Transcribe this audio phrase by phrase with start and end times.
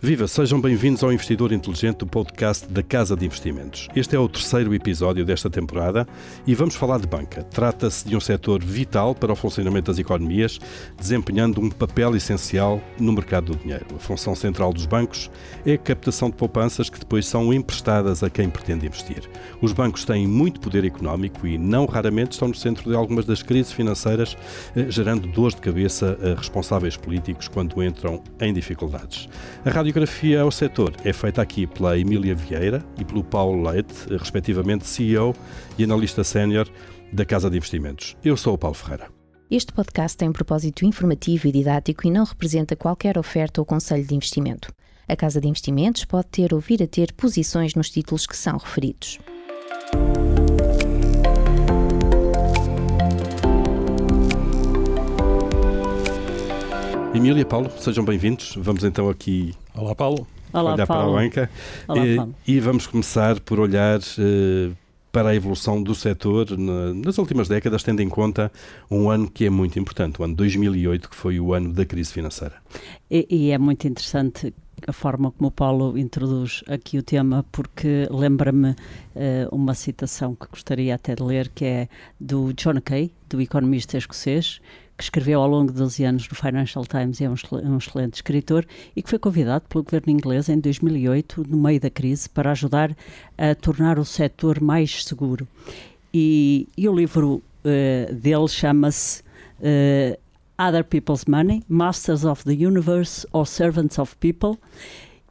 [0.00, 3.88] Viva, sejam bem-vindos ao Investidor Inteligente do podcast da Casa de Investimentos.
[3.96, 6.06] Este é o terceiro episódio desta temporada
[6.46, 7.42] e vamos falar de banca.
[7.42, 10.60] Trata-se de um setor vital para o funcionamento das economias,
[10.96, 13.86] desempenhando um papel essencial no mercado do dinheiro.
[13.96, 15.28] A função central dos bancos
[15.66, 19.28] é a captação de poupanças que depois são emprestadas a quem pretende investir.
[19.60, 23.42] Os bancos têm muito poder económico e não raramente estão no centro de algumas das
[23.42, 24.36] crises financeiras,
[24.76, 29.28] eh, gerando dores de cabeça a responsáveis políticos quando entram em dificuldades.
[29.64, 33.94] A Rádio radiografia ao setor é feita aqui pela Emília Vieira e pelo Paulo Leite,
[34.18, 35.34] respectivamente CEO
[35.78, 36.68] e analista sénior
[37.10, 38.14] da Casa de Investimentos.
[38.22, 39.08] Eu sou o Paulo Ferreira.
[39.50, 44.04] Este podcast tem um propósito informativo e didático e não representa qualquer oferta ou conselho
[44.04, 44.70] de investimento.
[45.08, 48.58] A Casa de Investimentos pode ter ou vir a ter posições nos títulos que são
[48.58, 49.18] referidos.
[57.14, 58.54] Emília, Paulo, sejam bem-vindos.
[58.56, 60.26] Vamos então aqui Olá, Paulo.
[60.52, 61.12] Olá, olhar Paulo.
[61.12, 61.50] para a banca
[61.86, 62.34] Olá, e, Paulo.
[62.46, 64.70] e vamos começar por olhar eh,
[65.12, 68.50] para a evolução do setor na- nas últimas décadas, tendo em conta
[68.90, 72.12] um ano que é muito importante, o ano 2008, que foi o ano da crise
[72.12, 72.54] financeira.
[73.10, 74.52] E, e é muito interessante
[74.86, 78.74] a forma como o Paulo introduz aqui o tema, porque lembra-me
[79.14, 83.98] eh, uma citação que gostaria até de ler, que é do John Kay, do economista
[83.98, 84.60] escocês,
[84.98, 87.78] que escreveu ao longo de 12 anos no Financial Times e é um, excel- um
[87.78, 92.28] excelente escritor, e que foi convidado pelo governo inglês em 2008, no meio da crise,
[92.28, 92.94] para ajudar
[93.38, 95.46] a tornar o setor mais seguro.
[96.12, 99.22] E, e o livro eh, dele chama-se
[99.62, 100.18] eh,
[100.58, 104.58] Other People's Money, Masters of the Universe or Servants of People.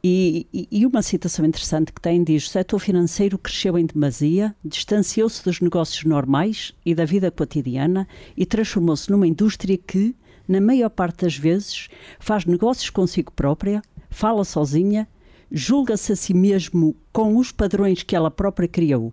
[0.02, 5.42] E, e- uma citação interessante que tem diz: o setor financeiro cresceu em demasia, distanciou-se
[5.42, 10.14] dos negócios normais e da vida cotidiana e transformou-se numa indústria que,
[10.46, 11.88] na maior parte das vezes,
[12.20, 15.08] faz negócios consigo própria, fala sozinha,
[15.50, 19.12] julga-se a si mesmo com os padrões que ela própria criou.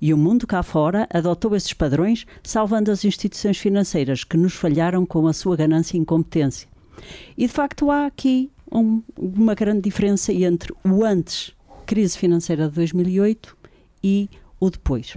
[0.00, 5.06] E o mundo cá fora adotou esses padrões, salvando as instituições financeiras que nos falharam
[5.06, 6.68] com a sua ganância e incompetência.
[7.36, 11.52] E de facto há aqui um- uma grande diferença entre o antes,
[11.86, 13.56] crise financeira de 2008,
[14.02, 14.28] e
[14.60, 15.16] o depois.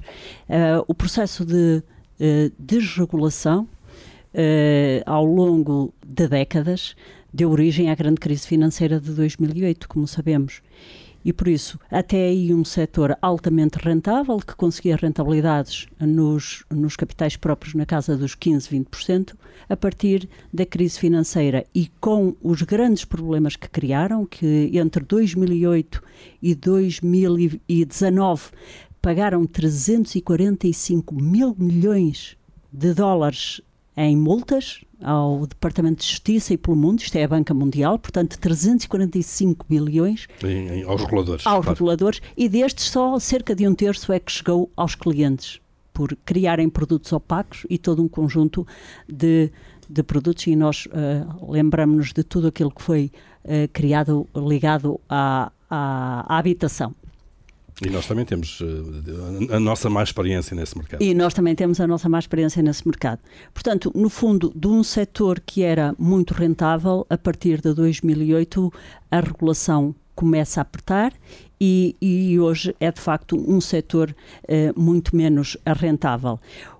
[0.50, 1.82] Ah, o processo de
[2.20, 3.68] eh, desregulação
[4.34, 6.96] eh, ao longo de décadas
[7.34, 10.62] deu origem à grande crise financeira de 2008, como sabemos.
[11.24, 17.35] E por isso, até aí um setor altamente rentável, que conseguia rentabilidades nos, nos capitais
[17.35, 19.35] próprios na casa dos 15, 20%,
[19.68, 26.02] a partir da crise financeira e com os grandes problemas que criaram, que entre 2008
[26.41, 28.51] e 2019
[29.01, 32.38] pagaram 345 mil milhões
[32.72, 33.62] de dólares
[33.96, 38.38] em multas ao Departamento de Justiça e pelo mundo, isto é a Banca Mundial, portanto
[38.40, 41.46] 345 bilhões Em- em- aos reguladores.
[41.48, 41.78] aos claro.
[41.78, 45.60] reguladores e destes só cerca de um terço é que chegou aos clientes
[45.94, 48.66] por criarem produtos opacos e todo um conjunto
[49.08, 49.52] de,
[49.90, 53.12] de produtos e nós eh, lembramos-nos de tudo aquilo que foi
[53.44, 56.94] eh, criado ligado à, à, à habitação.
[57.86, 61.02] E nós também temos eh, a nossa má experiência nesse mercado.
[61.02, 63.22] E nós também temos a nossa má experiência nesse mercado.
[63.54, 68.74] Portanto, no fundo, de um setor que era muito rentável, a partir de 2008
[69.10, 71.14] a regulação começa a apertar
[71.62, 74.14] e, e hoje é de facto um setor
[74.48, 76.40] eh, muito menos rentável.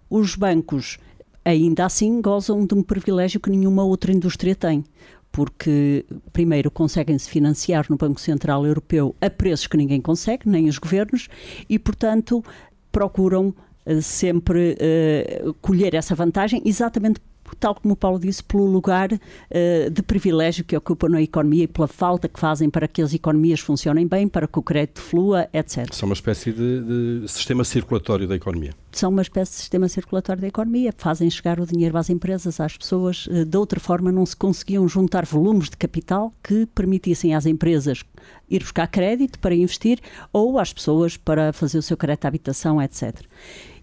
[0.10, 0.98] Os bancos
[1.46, 4.84] ainda assim gozam de um privilégio que nenhuma outra indústria tem.
[5.31, 10.67] Porque, primeiro, conseguem se financiar no Banco Central Europeu a preços que ninguém consegue, nem
[10.67, 11.28] os governos,
[11.69, 12.44] e, portanto,
[12.91, 13.53] procuram
[13.85, 17.22] eh, sempre eh, colher essa vantagem, exatamente
[17.56, 19.10] tal como o Paulo disse, pelo lugar
[19.50, 23.14] eh, de privilégio que ocupam na economia e pela falta que fazem para que as
[23.14, 25.94] economias funcionem bem, para que o crédito flua, etc.
[25.94, 28.74] São uma espécie de, de sistema circulatório da economia.
[28.92, 32.76] São uma espécie de sistema circulatório da economia, fazem chegar o dinheiro às empresas, às
[32.76, 33.28] pessoas.
[33.32, 38.04] Eh, De outra forma, não se conseguiam juntar volumes de capital que permitissem às empresas
[38.50, 40.00] ir buscar crédito para investir
[40.34, 43.22] ou às pessoas para fazer o seu crédito à habitação, etc.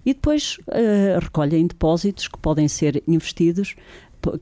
[0.06, 3.74] E depois eh, recolhem depósitos que podem ser investidos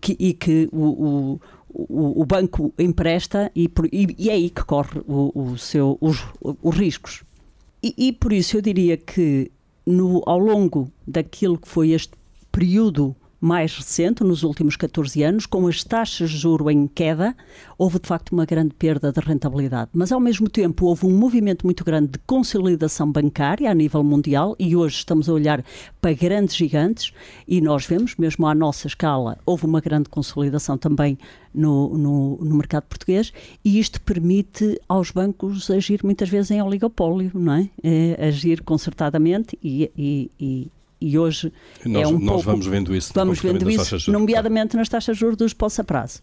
[0.00, 1.40] que- e que o,
[1.76, 6.19] o- o- banco empresta e, e- e é aí que corre o, o seu, os,
[6.62, 7.25] os riscos.
[7.82, 9.50] E, e por isso eu diria que
[9.87, 12.12] no, ao longo daquilo que foi este
[12.52, 17.37] período mais recente, nos últimos 14 anos, com as taxas de juro em queda,
[17.76, 19.91] houve de facto uma grande perda de rentabilidade.
[19.93, 24.56] Mas ao mesmo tempo houve um movimento muito grande de consolidação bancária a nível mundial
[24.58, 25.62] e hoje estamos a olhar
[26.00, 27.12] para grandes gigantes
[27.46, 31.19] e nós vemos, mesmo à nossa escala, houve uma grande consolidação também
[31.55, 33.31] no, no, no mercado português
[33.62, 37.69] e isto permite aos bancos agir muitas vezes em oligopólio, não é?
[37.82, 40.70] é agir concertadamente e, e, e
[41.00, 41.52] e hoje
[41.85, 45.20] nós, é um nós pouco, vamos vendo isso, vamos vendo isso nomeadamente nas taxas de
[45.20, 46.20] juros dos poça prazo.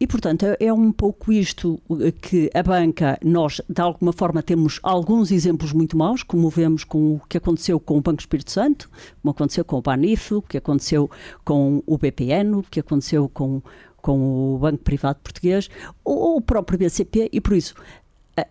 [0.00, 1.80] E, portanto, é, é um pouco isto
[2.22, 7.16] que a banca, nós, de alguma forma, temos alguns exemplos muito maus, como vemos com
[7.16, 8.88] o que aconteceu com o Banco Espírito Santo,
[9.20, 11.10] como aconteceu com o Banif, o que aconteceu
[11.44, 13.60] com o BPN, o que aconteceu com,
[13.96, 15.68] com o Banco Privado Português,
[16.04, 17.74] ou o próprio BCP, e por isso,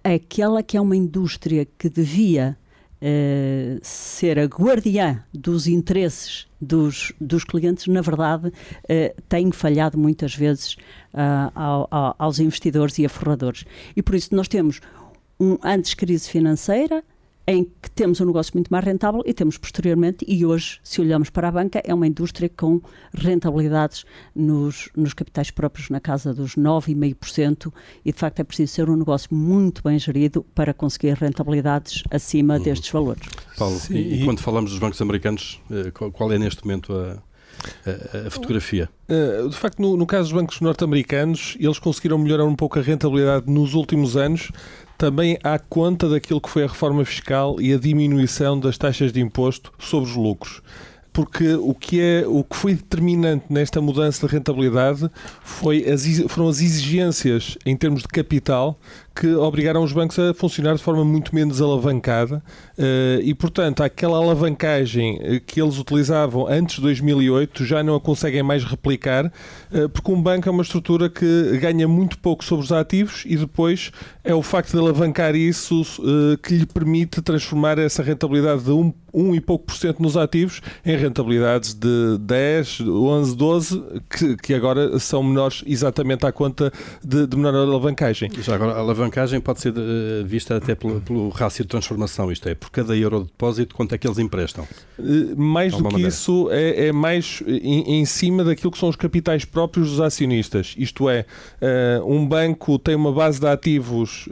[0.04, 2.58] aquela que é uma indústria que devia
[3.00, 10.34] Uh, ser a guardiã dos interesses dos, dos clientes, na verdade, uh, tem falhado muitas
[10.34, 10.74] vezes
[11.14, 13.66] uh, ao, ao, aos investidores e a forradores.
[13.96, 14.82] E por isso nós temos
[15.40, 17.04] um antes crise financeira,
[17.48, 21.30] em que temos um negócio muito mais rentável e temos posteriormente, e hoje, se olhamos
[21.30, 22.82] para a banca, é uma indústria com
[23.14, 24.04] rentabilidades
[24.36, 27.72] nos, nos capitais próprios na casa dos 9,5%
[28.04, 32.58] e de facto é preciso ser um negócio muito bem gerido para conseguir rentabilidades acima
[32.58, 32.64] uhum.
[32.64, 33.24] destes valores.
[33.58, 37.24] Paulo, e, e, quando falamos dos bancos americanos, eh, qual é neste momento a,
[37.90, 38.90] a, a, fotografia?
[39.08, 42.82] Uh, de facto, no, no, caso dos bancos norte-americanos, eles conseguiram melhorar um pouco a
[42.82, 44.52] rentabilidade nos últimos anos,
[44.98, 49.22] também à conta daquilo que foi a reforma fiscal e a diminuição das taxas de
[49.22, 50.62] imposto sobre os lucros.
[51.14, 55.10] Porque o que, é, o que foi determinante nesta mudança de rentabilidade
[55.42, 58.80] foi as, foram as exigências em termos de capital
[59.20, 62.44] que obrigaram os bancos a funcionar de forma muito menos alavancada
[62.78, 68.00] eh, e, portanto, aquela alavancagem eh, que eles utilizavam antes de 2008 já não a
[68.00, 69.32] conseguem mais replicar,
[69.74, 73.36] eh, porque um banco é uma estrutura que ganha muito pouco sobre os ativos e
[73.36, 73.92] depois
[74.24, 75.84] é o facto de alavancar isso
[76.44, 80.62] que lhe permite transformar essa rentabilidade de 1, 1 e pouco por cento nos ativos
[80.86, 86.72] em rentabilidades de 10, 11, 12, que, que agora são menores exatamente à conta
[87.04, 88.30] de, de menor alavancagem.
[88.42, 88.74] Já agora,
[89.08, 92.96] alavancagem pode ser eh, vista até pelo, pelo rácio de transformação, isto é, por cada
[92.96, 94.68] euro de depósito, quanto é que eles emprestam?
[95.00, 96.10] Eh, mais do que maneira.
[96.10, 100.76] isso, é, é mais em, em, cima daquilo que são os capitais próprios dos acionistas.
[100.78, 101.26] Isto é,
[101.62, 104.28] uh, um banco tem uma base de ativos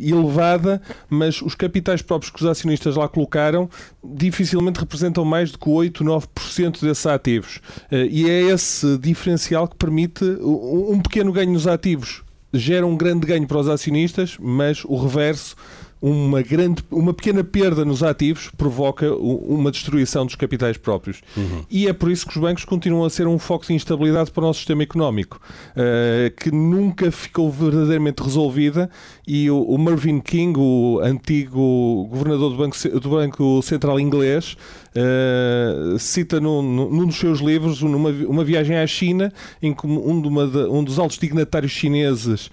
[0.00, 3.68] elevada, mas os capitais próprios que os acionistas lá colocaram
[4.02, 7.60] dificilmente representam mais do que 8, 9% desses ativos.
[7.90, 13.46] E é esse diferencial que permite um pequeno ganho nos ativos gera um grande ganho
[13.46, 15.56] para os acionistas, mas o reverso
[16.00, 21.20] uma, grande, uma pequena perda nos ativos provoca uma destruição dos capitais próprios.
[21.36, 21.64] Uhum.
[21.70, 24.42] E é por isso que os bancos continuam a ser um foco de instabilidade para
[24.42, 25.38] o nosso sistema económico,
[25.72, 28.88] uh, que nunca ficou verdadeiramente resolvida.
[29.26, 34.56] E o, o, Mervyn King, o antigo governador do Banco, do banco Central Inglês,
[34.96, 39.30] uh, cita num, num, dos seus livros uma, uma viagem à China,
[39.62, 42.50] em que um, uma, um dos altos dignatários chineses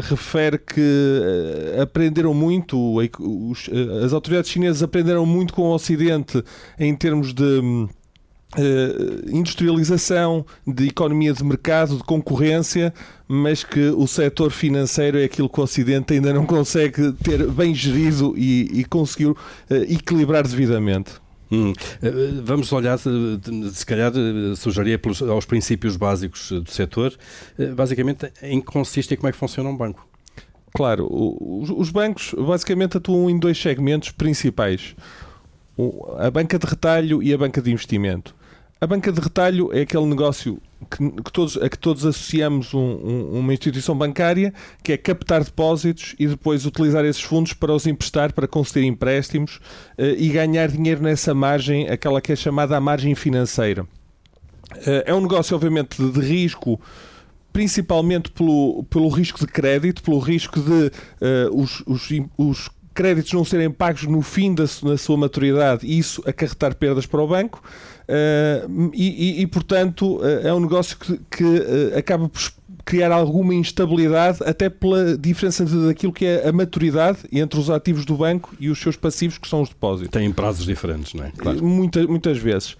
[0.00, 0.80] refere que
[1.76, 3.10] eh, aprenderam muito, eh,
[4.04, 6.42] as autoridades chinesas aprenderam muito com o Ocidente
[6.78, 7.88] em termos de
[8.56, 12.94] Uh, industrialização, de economia de mercado, de concorrência,
[13.26, 17.74] mas que o setor financeiro é aquilo que o Ocidente ainda não consegue ter bem
[17.74, 19.36] gerido e, conseguiu
[19.68, 21.14] equilibrar devidamente.
[21.54, 21.72] Hum.
[22.02, 27.14] Eh, vamos olhar, se calhar, eh, sugeria pelos, aos princípios básicos do setor,
[27.58, 30.06] eh, basicamente em que consiste e como é que funciona um banco.
[30.74, 34.96] Claro, os bancos basicamente atuam em dois segmentos principais:
[36.18, 38.34] a banca de retalho e a banca de investimento.
[38.84, 40.60] A banca de retalho é aquele negócio
[40.90, 45.42] que, que todos, a que todos associamos um, um, uma instituição bancária, que é captar
[45.42, 49.56] depósitos e depois utilizar esses fundos para os emprestar, para conceder empréstimos
[49.98, 53.84] uh, e ganhar dinheiro nessa margem, aquela que é chamada a margem financeira.
[53.84, 56.78] Uh, é um negócio, obviamente, de, de risco
[57.54, 63.44] principalmente pelo, pelo risco de crédito, pelo risco de uh, os, os, os créditos não
[63.44, 67.62] serem pagos no fim da, da sua maturidade e isso acarretar perdas para o banco.
[68.08, 72.42] Uh, e, e, e, portanto, uh, é um negócio que, que uh, acaba por
[72.84, 78.16] criar alguma instabilidade, até pela diferença daquilo que é a maturidade entre os ativos do
[78.16, 80.10] banco e os seus passivos, que são os depósitos.
[80.10, 81.32] Têm prazos diferentes, não é?
[81.36, 81.64] Claro.
[81.64, 82.76] Muita, muitas vezes.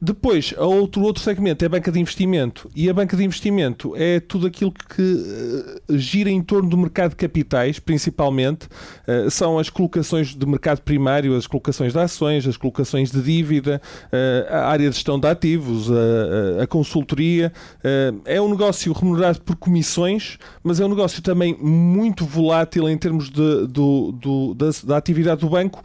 [0.00, 2.70] Depois, outro, outro segmento é a banca de investimento.
[2.76, 7.10] E a banca de investimento é tudo aquilo que uh, gira em torno do mercado
[7.10, 8.66] de capitais, principalmente.
[9.08, 13.80] Uh, são as colocações de mercado primário, as colocações de ações, as colocações de dívida,
[14.06, 17.52] uh, a área de gestão de ativos, a, a consultoria.
[18.24, 23.30] é um negócio remunerado por comissões, mas é um negócio também muito volátil em termos
[23.30, 25.82] de, do, do, da, da atividade do banco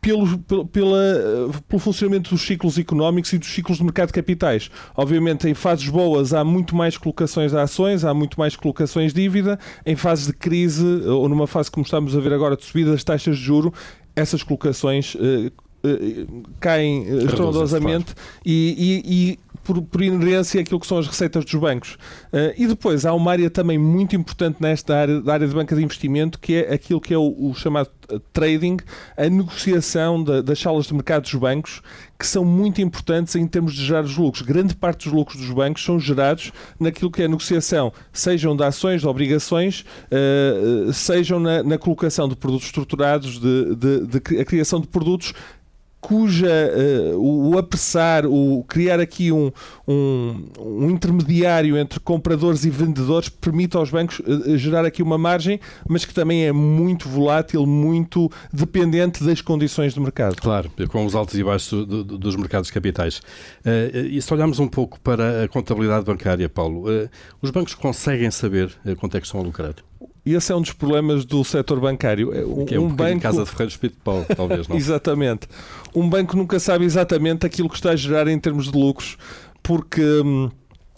[0.00, 4.70] pelo, pelo, pela, pelo funcionamento dos ciclos económicos e dos ciclos de mercado de capitais.
[4.96, 9.20] Obviamente, em fases boas há muito mais colocações de ações, há muito mais colocações de
[9.20, 9.58] dívida.
[9.84, 13.04] Em fases de crise, ou numa fase como estamos a ver agora, de subida das
[13.04, 13.72] taxas de juro,
[14.16, 15.52] essas colocações uh,
[16.58, 18.40] caem estrondosamente claro.
[18.44, 21.94] e, e, e por, por inerência aquilo que são as receitas dos bancos.
[22.32, 25.76] Uh, e depois há uma área também muito importante nesta área, da área de banca
[25.76, 27.99] de investimento, que é aquilo que é o, o chamado eh,
[28.32, 28.78] trading,
[29.16, 31.82] a negociação da, das salas de mercado dos bancos,
[32.18, 34.42] que são muito importantes em termos de gerar os lucros.
[34.42, 38.62] Grande parte dos lucros dos bancos são gerados naquilo que é a negociação, sejam de
[38.62, 44.44] ações, de obrigações, uh, sejam na, na, colocação de produtos estruturados, de, de, de a
[44.44, 45.32] criação de produtos
[46.00, 46.48] cuja
[47.14, 49.52] uh, o, apressar, o criar aqui um,
[49.86, 55.60] um, um, intermediário entre compradores e vendedores permite aos bancos uh, gerar aqui uma margem,
[55.88, 60.36] mas que também é muito volátil, muito dependente das condições do mercado.
[60.36, 63.18] Claro, com os altos e baixos do, do, dos mercados capitais.
[63.64, 66.84] Uh, e se olharmos um pouco para a contabilidade bancária, Paulo,
[67.42, 69.74] os bancos conseguem saber quanto é que estão a lucrar?
[70.30, 72.32] E esse é um dos problemas do setor bancário.
[72.32, 73.20] É um, que é um, um banco...
[73.20, 74.76] Casa de Ferreiros Espírito de Paulo, talvez, não?
[74.76, 75.48] exatamente.
[75.92, 79.18] Um banco nunca sabe exatamente aquilo que está a gerar em termos de lucros,
[79.60, 80.48] porque hum,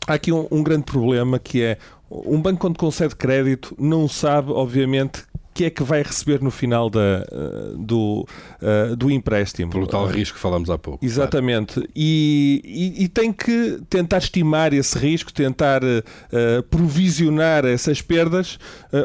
[0.06, 1.78] há aqui um, um grande problema que é
[2.10, 5.24] um banco quando concede crédito não sabe, obviamente,
[5.54, 8.26] que é que vai receber no final da, uh, do,
[8.60, 9.70] uh, do empréstimo.
[9.70, 11.04] Pelo tal risco que falamos há pouco.
[11.04, 11.74] Exatamente.
[11.74, 11.88] Claro.
[11.94, 18.58] E, e, e, tem que tentar estimar esse risco, tentar uh, provisionar essas perdas.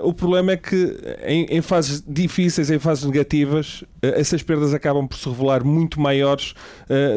[0.04, 5.18] o problema é que em, em, fases difíceis, em fases negativas, essas perdas acabam por
[5.18, 6.54] se revelar muito maiores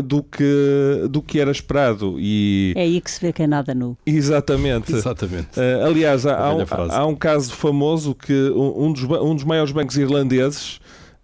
[0.04, 2.16] do, que, do que era esperado.
[2.18, 2.72] E...
[2.76, 3.96] É aí que se vê que é nada nu.
[4.06, 4.92] Exatamente.
[4.92, 5.60] Exatamente.
[5.84, 9.96] aliás, há, há, um, há um caso famoso que um dos um dos maiores bancos
[9.96, 10.80] irlandeses,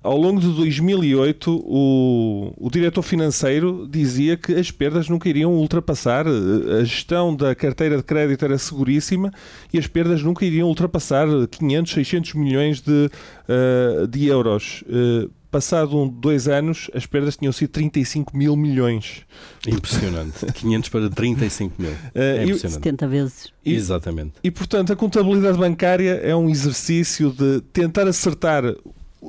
[0.06, 6.26] ao longo de 2008, o, o diretor financeiro dizia que as perdas nunca iriam ultrapassar,
[6.28, 9.32] a gestão da carteira de crédito era seguríssima
[9.72, 13.10] e as perdas nunca iriam ultrapassar 500, 600 milhões de,
[13.48, 14.84] uh, de euros.
[14.86, 19.22] Uh, passado um, dois anos, as perdas tinham sido 35 mil milhões.
[19.66, 20.44] Impressionante.
[20.52, 21.92] 500 para 35 mil.
[22.14, 22.74] É impressionante.
[22.74, 23.52] 70 vezes.
[23.64, 24.32] E, Exatamente.
[24.44, 28.64] E, portanto, a contabilidade bancária é um exercício de tentar acertar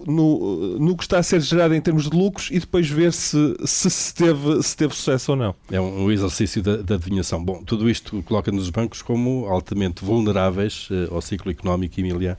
[0.06, 3.56] no, no que está a ser gerado em termos de lucros e depois ver se
[3.64, 5.56] se, se, teve, se teve sucesso ou não.
[5.72, 7.42] É um exercício da, da adivinhação.
[7.44, 12.38] Bom, tudo isto coloca-nos os bancos como altamente vulneráveis uh, ao ciclo económico, Emília.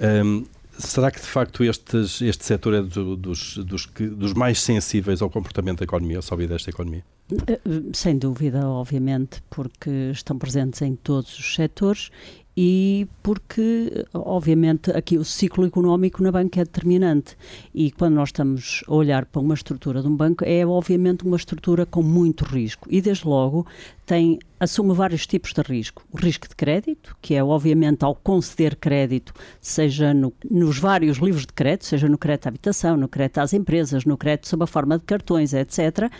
[0.00, 0.44] Um,
[0.78, 5.78] Será que de facto este setor é do, dos, dos, dos, mais sensíveis ao comportamento
[5.78, 7.04] da economia, ao sobe desta economia?
[7.48, 7.60] Eh,
[7.92, 12.10] sem dúvida, obviamente, porque estão presentes em todos os setores
[12.56, 17.36] e porque, obviamente, aqui o ciclo económico na banca é determinante.
[17.74, 21.36] E quando nós estamos a olhar para uma estrutura de um banco, é obviamente uma
[21.36, 22.88] estrutura com muito risco.
[22.90, 23.66] E, desde logo,
[24.06, 26.02] tem, assume vários tipos de risco.
[26.10, 31.44] O risco de crédito, que é, obviamente, ao conceder crédito, seja no, nos vários livros
[31.44, 34.66] de crédito, seja no crédito à habitação, no crédito às empresas, no crédito sob a
[34.66, 36.10] forma de cartões, etc.,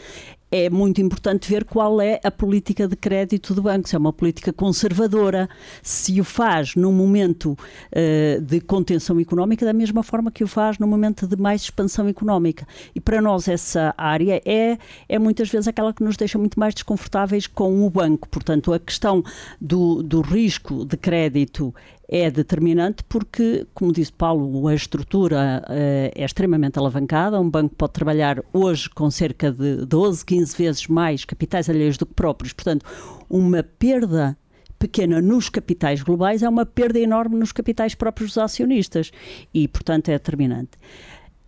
[0.65, 4.13] é muito importante ver qual é a política de crédito do banco, se é uma
[4.13, 5.49] política conservadora,
[5.83, 10.79] se o faz num momento uh, de contenção económica da mesma forma que o faz
[10.79, 12.67] num momento de mais expansão económica.
[12.95, 16.73] E para nós essa área é, é muitas vezes aquela que nos deixa muito mais
[16.75, 18.27] desconfortáveis com o banco.
[18.29, 19.23] Portanto, a questão
[19.61, 21.75] do, do risco de crédito
[22.09, 25.73] é determinante porque, como disse Paulo, a estrutura uh,
[26.15, 27.41] é extremamente alavancada.
[27.41, 32.07] Um banco pode trabalhar hoje com cerca de 12, 15 vezes mais capitais alheios do
[32.07, 32.53] que próprios.
[32.53, 32.87] Portanto,
[33.29, 34.37] uma perda
[34.79, 39.11] pequena nos capitais globais é uma perda enorme nos capitais próprios dos acionistas
[39.53, 40.73] e, portanto, é determinante.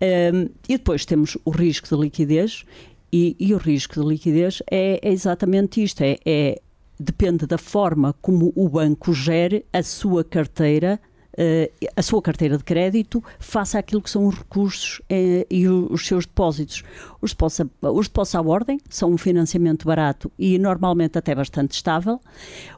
[0.00, 2.64] Um, e depois temos o risco de liquidez
[3.12, 6.60] e, e o risco de liquidez é, é exatamente isto, é, é
[6.98, 11.00] depende da forma como o banco gere a sua carteira
[11.38, 16.04] Uh, a sua carteira de crédito faça aquilo que são os recursos uh, e os
[16.04, 16.82] seus depósitos.
[17.22, 22.20] Os depósitos, os depósitos à ordem são um financiamento barato e normalmente até bastante estável.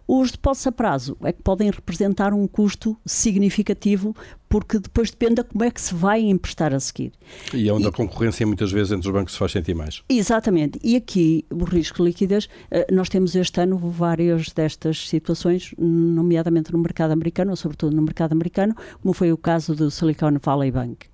[0.07, 4.15] Os depósitos a prazo é que podem representar um custo significativo
[4.51, 7.13] porque depois depende de como é que se vai emprestar a seguir.
[7.55, 10.03] E é onde e, a concorrência muitas vezes entre os bancos se faz sentir mais.
[10.09, 10.79] Exatamente.
[10.83, 16.73] E aqui o risco de liquidez, eh, nós temos este ano várias destas situações, nomeadamente
[16.73, 20.73] no mercado americano, ou sobretudo no mercado americano, como foi o caso do Silicon Valley
[20.73, 21.07] Bank.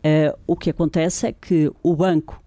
[0.00, 2.38] Uh, o que acontece é que o banco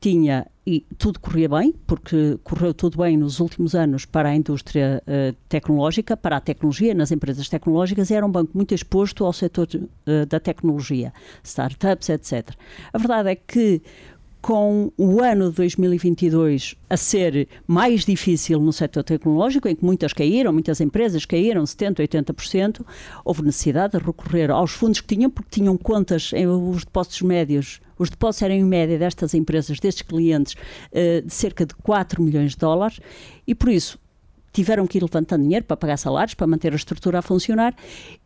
[0.00, 5.02] tinha e tudo corria bem, porque correu tudo bem nos últimos anos para a indústria
[5.06, 9.68] uh, tecnológica, para a tecnologia, nas empresas tecnológicas, era um banco muito exposto ao setor
[9.74, 12.50] uh, da tecnologia, startups, etc.
[12.92, 13.82] A verdade é que
[14.42, 20.12] com o ano de 2022 a ser mais difícil no setor tecnológico, em que muitas
[20.12, 22.84] caíram, muitas empresas caíram 70%, 80%,
[23.24, 27.80] houve necessidade de recorrer aos fundos que tinham, porque tinham contas, em, os depósitos médios,
[28.02, 32.52] os depósitos eram em média destas empresas, destes clientes, uh, de cerca de 4 milhões
[32.52, 33.00] de dólares,
[33.46, 33.98] e por isso
[34.52, 37.74] tiveram que ir levantando dinheiro para pagar salários, para manter a estrutura a funcionar,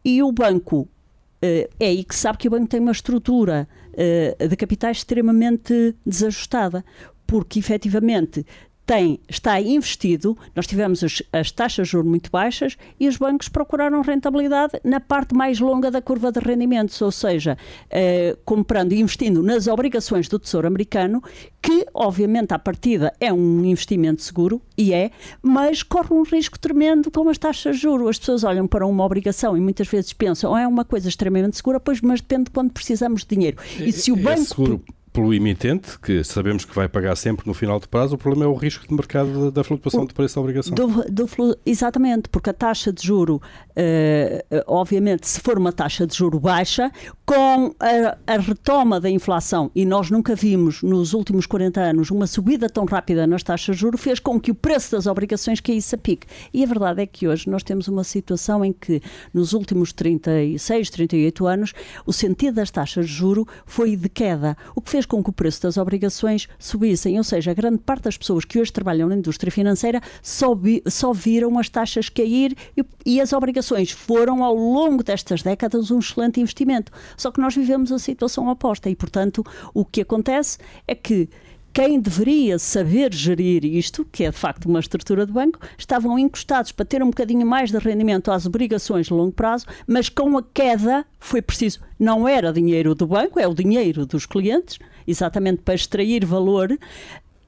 [0.05, 0.89] e o banco
[1.37, 5.95] Uh, é aí que sabe que o banco tem uma estrutura uh, de capitais extremamente
[6.05, 6.83] desajustada,
[7.27, 8.47] porque efetivamente
[8.87, 13.49] tem, está investido, nós tivemos as, as, taxas de juros muito baixas e os bancos
[13.49, 17.59] procuraram rentabilidade na parte mais longa da curva de rendimentos, ou seja,
[17.91, 21.21] eh, comprando e investindo nas obrigações do Tesouro Americano,
[21.61, 25.11] que obviamente à partida é um investimento seguro, e é,
[25.43, 28.11] mas corre um risco tremendo com as taxas de juros.
[28.11, 31.81] As pessoas olham para uma obrigação e muitas vezes pensam, é uma coisa extremamente segura,
[31.81, 33.57] pois, mas depende de quando precisamos de dinheiro.
[33.81, 34.81] E se o é banco...
[34.85, 38.45] É pelo emitente, que sabemos que vai pagar sempre no final de prazo, o problema
[38.45, 40.75] é o risco de mercado da flutuação o, de preço da obrigação.
[40.75, 46.15] Do, do, exatamente, porque a taxa de juro, uh, obviamente, se for uma taxa de
[46.15, 46.93] juro baixa,
[47.27, 52.25] com a, a, retoma da inflação, e nós nunca vimos nos últimos 40 anos uma
[52.25, 55.97] subida tão rápida nas taxas de juro, fez com que o preço das obrigações caísse
[55.97, 56.29] a pique.
[56.55, 59.03] E a verdade é que hoje nós temos uma situação em que,
[59.35, 61.75] nos últimos 36, 38 anos,
[62.07, 65.33] o sentido das taxas de juro foi de queda, o que fez com que o
[65.33, 67.19] preço das obrigações subissem.
[67.19, 70.81] Ou seja, a grande parte das pessoas que hoje trabalham na indústria financeira só, vi,
[70.87, 75.99] só viram as taxas cair e, e as obrigações foram, ao longo destas décadas, um
[75.99, 76.93] excelente investimento.
[77.17, 81.29] Só que nós vivemos a situação oposta e, portanto, o que acontece é que
[81.77, 86.73] quem deveria saber gerir isto, que é de facto uma estrutura de banco, estavam encostados
[86.73, 90.43] para ter um bocadinho mais de rendimento às obrigações de longo prazo, mas com a
[90.43, 95.75] queda foi preciso, não era dinheiro do banco, é o dinheiro dos clientes, exatamente para
[95.75, 96.79] extrair valor,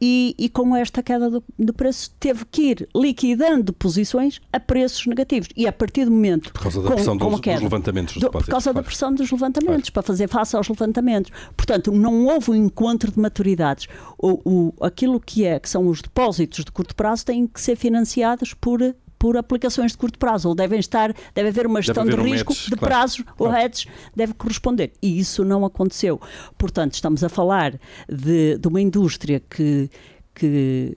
[0.01, 5.07] e, e, com esta queda do, do, preço teve que ir liquidando posições a preços
[5.07, 5.49] negativos.
[5.57, 6.53] E a partir do momento.
[6.53, 8.47] Por causa da pressão com, dos, queda, dos, levantamentos dos depósitos.
[8.47, 9.93] Por causa da pressão dos levantamentos, claro.
[9.93, 11.33] para fazer face aos levantamentos.
[11.57, 13.89] Portanto, não houve um encontro de maturidades.
[14.17, 17.77] O, o, aquilo que é que são os depósitos de curto prazo têm que ser
[17.77, 18.81] financiados por
[19.19, 22.25] por aplicações de curto prazo, ou devem estar, deve haver uma gestão haver de um
[22.25, 22.95] risco hedge, de claro.
[22.95, 23.55] prazos, claro.
[23.55, 24.93] o hedge deve corresponder.
[25.03, 26.21] E isso não aconteceu.
[26.57, 27.79] Portanto, estamos a falar
[28.09, 29.91] de, de uma indústria que,
[30.35, 30.97] que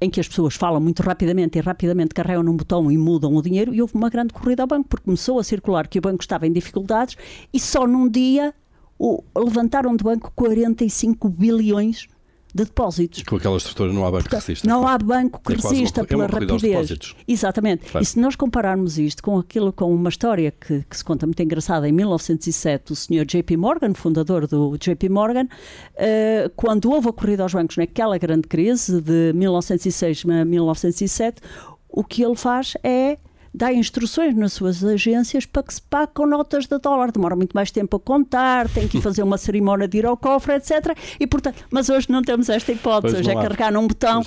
[0.00, 3.42] em que as pessoas falam muito rapidamente e rapidamente carregam num botão e mudam o
[3.42, 6.22] dinheiro e houve uma grande corrida ao banco porque começou a circular que o banco
[6.22, 7.16] estava em dificuldades
[7.52, 8.54] e só num dia
[8.98, 12.08] o, levantaram do banco 45 bilhões
[12.56, 13.22] de depósitos.
[13.22, 14.68] Com aquela estrutura não há banco que resista.
[14.68, 17.14] Não há banco que é resista uma, pela é rapidez.
[17.28, 17.90] Exatamente.
[17.90, 18.02] Claro.
[18.02, 21.42] E se nós compararmos isto com aquilo, com uma história que, que, se conta muito
[21.42, 27.12] engraçada, em 1907, o senhor JP Morgan, fundador do JP Morgan, uh, quando houve a
[27.12, 31.40] corrida aos bancos naquela grande crise de 1906 a 1907,
[31.88, 33.18] o que ele faz é
[33.56, 37.10] dá instruções nas suas agências para que se pague com notas de dólar.
[37.10, 40.56] Demora muito mais tempo a contar, tem que fazer uma cerimónia de ir ao cofre,
[40.56, 40.94] etc.
[41.18, 43.16] E, portanto, mas hoje não temos esta hipótese.
[43.16, 44.22] Hoje é carregar num botão.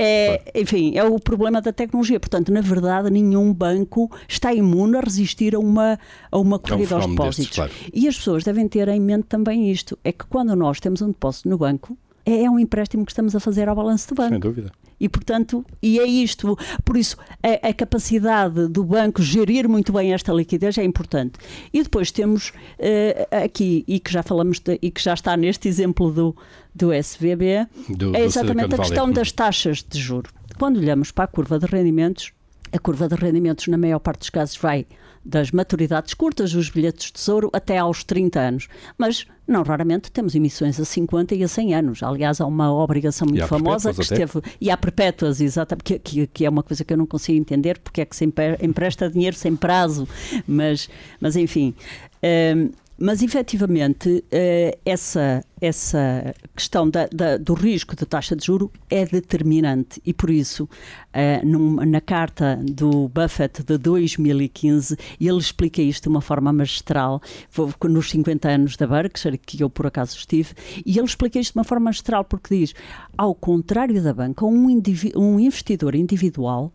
[0.00, 2.18] É, enfim, é o problema da tecnologia.
[2.18, 5.96] Portanto, na verdade, nenhum banco está imune a resistir a uma,
[6.32, 7.36] a uma corrida é um aos depósitos.
[7.36, 7.72] Destes, claro.
[7.92, 11.08] E as pessoas devem ter em mente também isto: é que quando nós temos um
[11.08, 14.30] depósito no banco, é um empréstimo que estamos a fazer ao balanço do banco.
[14.30, 14.72] Sem dúvida.
[15.04, 16.56] E, portanto, e é isto.
[16.82, 21.34] Por isso, a, a, capacidade do banco gerir muito bem esta liquidez é importante.
[21.74, 25.68] E depois temos uh, aqui, e que já falamos, de, e que já está neste
[25.68, 26.34] exemplo do,
[26.74, 30.30] do SVB, do, é exatamente a questão das taxas de juro.
[30.58, 32.32] Quando olhamos para a curva de rendimentos,
[32.74, 34.86] a curva de rendimentos, na maior parte dos casos, vai
[35.24, 38.68] das maturidades curtas dos bilhetes de tesouro até aos 30 anos.
[38.98, 42.02] Mas não raramente temos emissões a 50 e a 100 anos.
[42.02, 44.38] Aliás, há uma obrigação muito famosa que esteve.
[44.38, 44.50] Até.
[44.60, 47.78] E há perpétuas, exatamente, que, que, que, é uma coisa que eu não consigo entender
[47.78, 48.24] porque é que se
[48.60, 50.06] empresta dinheiro sem prazo.
[50.46, 51.74] Mas, mas enfim.
[52.22, 58.70] Um, mas efetivamente eh, essa, essa questão da, da, do risco da taxa de juro
[58.88, 60.00] é determinante.
[60.04, 60.68] E por isso
[61.12, 67.20] eh, na carta do Buffett de 2015 ele explica isto de uma forma magistral.
[67.82, 70.54] Nos 50 anos da Berkshire que eu por acaso estive
[70.84, 72.74] e ele explica isto de uma forma magistral porque diz
[73.16, 74.66] ao contrário da banca um,
[75.16, 76.72] um investidor individual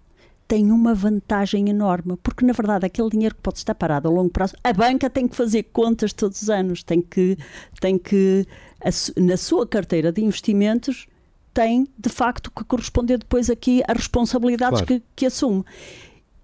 [0.50, 4.32] tem uma vantagem enorme, porque na verdade aquele dinheiro que pode estar parado a longo
[4.32, 7.38] prazo, a banca tem que fazer contas todos os anos, tem que,
[7.80, 8.48] tem que
[9.16, 11.06] na sua carteira de investimentos,
[11.54, 14.88] tem de facto que corresponder depois aqui a responsabilidades claro.
[14.88, 15.64] que, que assume.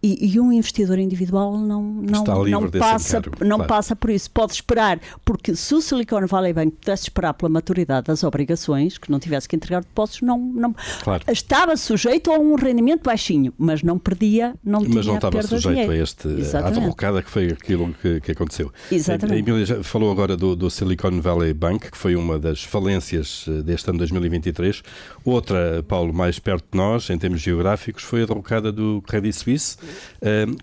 [0.05, 3.67] E, e, um investidor individual não, não, não, passa, não claro.
[3.67, 4.29] passa por isso.
[4.29, 9.09] Pode esperar, porque se o Silicon Valley Bank pudesse esperar pela maturidade das obrigações, que
[9.09, 11.23] não tivesse que entregar depósitos, não, não claro.
[11.27, 15.41] estava sujeito a um rendimento baixinho, mas não perdia, não mas tinha Mas não estava
[15.41, 18.71] sujeito a este à derrocada que foi aquilo que, que aconteceu.
[18.91, 19.35] Exatamente.
[19.35, 23.45] A Emília já falou agora do, do Silicon Valley Bank, que foi uma das falências
[23.47, 24.83] eh, deste ano 2023.
[25.23, 29.77] Outra, Paulo, mais perto de nós, em termos geográficos, foi a derrocada do Credit Suisse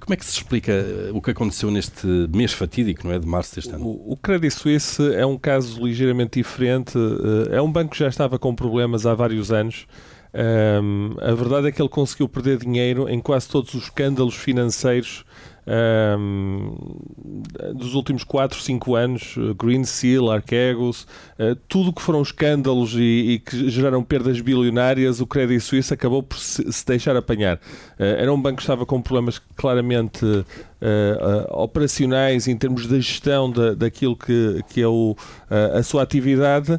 [0.01, 3.27] como é que se explica eh, o que aconteceu neste mês fatídico, não é, de
[3.27, 3.87] março deste ano?
[3.87, 6.97] O, o Credit Suisse é um caso ligeiramente diferente.
[6.99, 9.87] Eh, é um banco que já estava com problemas há vários anos.
[10.35, 15.27] Um, a verdade é que ele conseguiu perder dinheiro em quase todos os escândalos financeiros
[17.75, 21.07] dos últimos 4, 5 anos, eh, Green Seal, Archegos,
[21.38, 26.22] uh, tudo que foram escândalos e, e, que geraram perdas bilionárias, o Credit Suisse acabou
[26.22, 27.57] por se, se deixar apanhar.
[27.57, 30.25] Uh, era um banco que estava com problemas claramente
[30.83, 35.16] uh, operacionais em termos de gestão da, daquilo que, que é o,
[35.75, 36.79] a sua atividade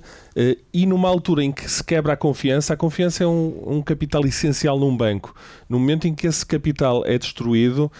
[0.73, 4.25] e numa altura em que se quebra a confiança, a confiança é um, um capital
[4.25, 5.35] essencial num banco.
[5.69, 7.91] No momento em que esse capital é destruído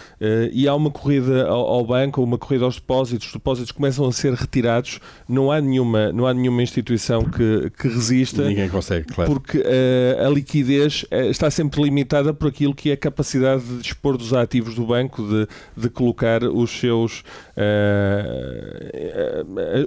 [0.51, 4.11] e há uma corrida ao, ao, banco, uma corrida aos depósitos, os depósitos começam a
[4.11, 8.43] ser retirados, não há nenhuma, não há nenhuma instituição que, que resista.
[8.43, 9.31] Ninguém consegue, claro.
[9.31, 14.17] Porque uh, a liquidez está sempre limitada por aquilo que é a capacidade de dispor
[14.17, 17.23] dos ativos do banco, de, de colocar os seus,
[17.55, 17.63] uh,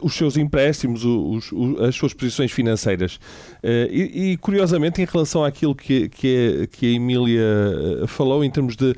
[0.02, 3.18] os seus empréstimos, os, os, as suas posições financeiras.
[3.90, 7.42] E, e, curiosamente, em relação àquilo que, que, a, que a Emília
[8.06, 8.94] falou, em termos de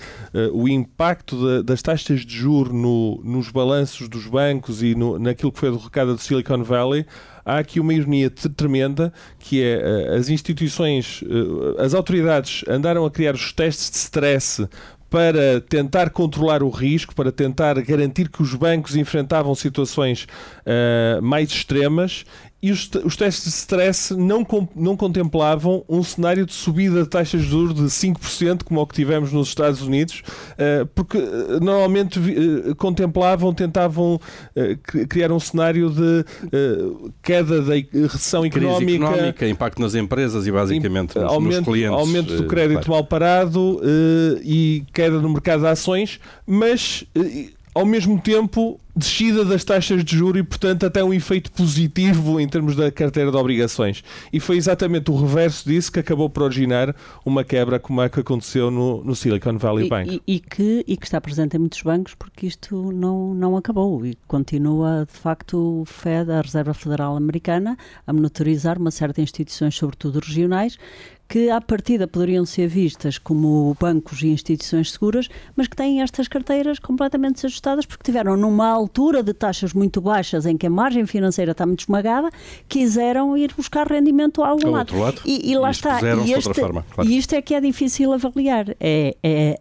[0.52, 5.50] o impacto da, das taxas de juro no, nos balanços dos bancos e no, naquilo
[5.50, 7.06] que foi a derrocada do Silicon Valley,
[7.48, 13.10] há aqui uma ironia tremenda que é eh, as instituições, eh, as autoridades andaram a
[13.10, 14.68] criar os testes de stress
[15.10, 20.26] para tentar controlar o risco, para tentar garantir que os bancos enfrentavam situações
[20.66, 22.24] uh, mais extremas
[22.60, 24.44] e os, os, testes de stress não,
[24.74, 28.96] não contemplavam um cenário de subida de taxas de juros de 5%, como o que
[28.96, 30.22] tivemos nos Estados Unidos,
[30.54, 34.20] uh, porque uh, normalmente uh, contemplavam, tentavam
[35.08, 36.24] criar um cenário de
[37.22, 41.98] queda da recessão económica, Crise económica, impacto nas empresas e basicamente nos, aumento, nos clientes.
[41.98, 42.90] Aumento do crédito claro.
[42.90, 43.80] mal parado
[44.42, 47.04] e queda no mercado de ações, mas
[47.74, 52.48] ao mesmo tempo descida das taxas de juro e, portanto, até um efeito positivo em
[52.48, 54.02] termos da carteira de obrigações.
[54.32, 58.20] E foi exatamente o reverso disso que acabou por originar uma quebra como a que
[58.20, 60.22] aconteceu no, no Silicon Valley e, Bank.
[60.26, 64.04] E, e, que, e que está presente em muitos bancos porque isto não, não acabou
[64.04, 69.22] e continua, de facto, o Fed, a Reserva Federal Americana, a monitorizar uma série de
[69.22, 70.78] instituições, sobretudo regionais,
[71.28, 76.26] que à partida poderiam ser vistas como bancos e instituições seguras, mas que têm estas
[76.26, 78.87] carteiras completamente desajustadas porque tiveram numa altura
[79.22, 82.30] de taxas muito baixas em que a margem financeira está muito esmagada,
[82.68, 84.98] quiseram ir buscar rendimento a algum lado.
[84.98, 85.20] lado.
[85.24, 86.00] E, e lá está.
[86.00, 86.84] E, este, claro.
[87.04, 88.70] e isto é que é difícil avaliar.
[88.80, 89.58] É, é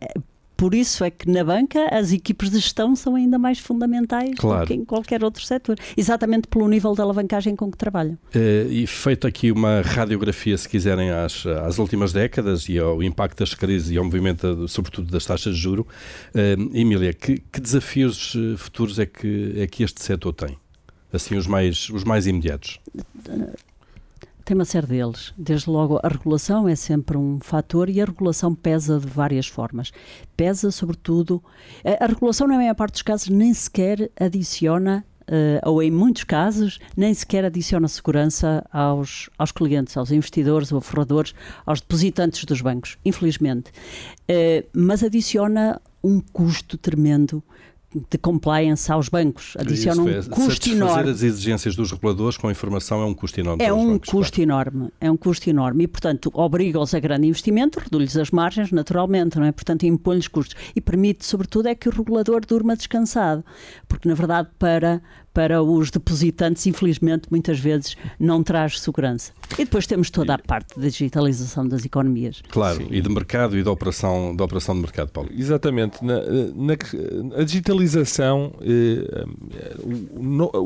[0.58, 4.62] por isso é que na banca as equipes de gestão são ainda mais fundamentais claro.
[4.62, 8.18] do que em qualquer outro setor, exatamente pelo nível de alavancagem com que trabalham.
[8.36, 13.38] Uh, e feito aqui uma radiografia, se quiserem, às, às últimas décadas e ao impacto
[13.40, 15.86] das crises e ao movimento, sobretudo, das taxas de juro,
[16.34, 20.58] uh, Emília, que, que, desafios eh, futuros é que, é que este setor tem?
[21.14, 22.80] Assim, os mais, os mais imediatos.
[24.48, 25.34] Tem uma série deles.
[25.38, 29.92] Desde logo, a regulação é sempre um fator e a regulação pesa de várias formas.
[30.38, 31.44] Pesa, sobretudo,
[31.84, 36.24] a, a regulação, na maior parte dos casos, nem sequer adiciona Uh, ou em muitos
[36.24, 42.62] casos, nem sequer adiciona segurança aos, aos clientes, aos investidores ou forradores, aos depositantes dos
[42.62, 43.70] bancos, infelizmente.
[44.32, 47.44] Uh, mas adiciona um custo tremendo
[48.10, 49.56] de compliance aos bancos.
[49.58, 51.10] Adiciona um é, custo enorme.
[51.10, 53.64] as exigências dos reguladores com informação é um custo enorme.
[53.64, 54.44] É um bancos, custo claro.
[54.44, 54.90] enorme.
[55.00, 59.46] É um custo enorme e, portanto, obriga-os a grande investimento, reduz-lhes as margens, naturalmente, não
[59.46, 59.52] é?
[59.52, 60.56] Portanto, impõe-lhes custos.
[60.76, 63.44] E permite, sobretudo, é que o regulador durma descansado.
[63.88, 65.02] Porque, na verdade, para
[65.38, 69.32] para os depositantes, infelizmente, muitas vezes não traz segurança.
[69.54, 72.42] E depois temos toda a parte da digitalização das economias.
[72.50, 72.88] Claro, Sim.
[72.90, 75.30] e de mercado e da operação, da operação de mercado, Paulo.
[75.32, 76.04] Exatamente.
[76.04, 76.16] Na,
[76.56, 76.74] na
[77.40, 79.26] a digitalização, eh,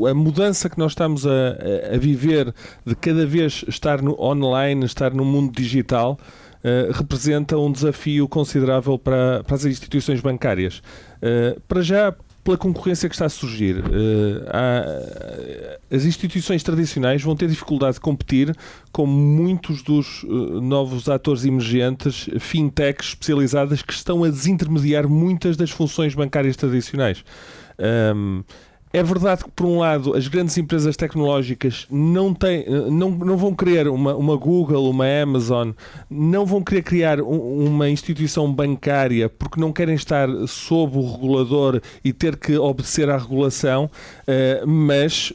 [0.09, 1.57] a mudança que nós estamos a,
[1.93, 2.55] a viver
[2.85, 6.17] de cada vez estar no online, estar no mundo digital,
[6.63, 10.77] Uh, representa um desafio considerável para, para as instituições bancárias.
[11.17, 13.77] Uh, para já, pela concorrência que está a surgir.
[13.77, 18.55] Uh, há, as instituições tradicionais vão ter dificuldade de competir
[18.91, 25.69] com muitos dos uh, novos atores emergentes, fintechs especializadas, que estão a desintermediar muitas das
[25.69, 27.23] funções bancárias tradicionais.
[28.93, 33.55] É verdade que, por um lado, as grandes empresas tecnológicas não, têm, não, não vão
[33.55, 35.71] querer uma, uma Google, uma Amazon,
[36.09, 41.81] não vão querer criar um, uma instituição bancária porque não querem estar sob o regulador
[42.03, 43.89] e ter que obedecer à regulação,
[44.65, 45.33] mas